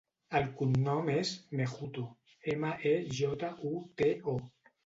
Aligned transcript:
El 0.37 0.45
cognom 0.61 1.11
és 1.15 1.33
Mejuto: 1.59 2.07
ema, 2.55 2.73
e, 2.93 2.97
jota, 3.21 3.55
u, 3.73 3.75
te, 4.03 4.13
o. 4.35 4.39